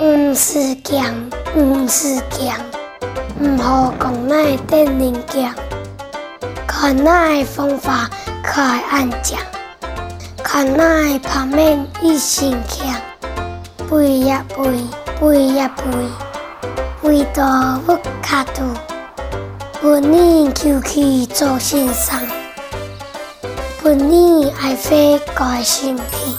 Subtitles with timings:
[0.00, 2.58] 毋是强，毋是强，
[3.38, 5.54] 毋好讲那电人强。
[6.66, 8.10] 看那方法
[8.42, 9.38] 可爱安讲，
[10.42, 12.88] 看那旁面一心强，
[13.88, 14.64] 背呀背，
[15.20, 18.62] 背呀背，背到不卡住，
[19.80, 22.20] 不你求去做先生，
[23.80, 26.36] 不你爱飞改身体。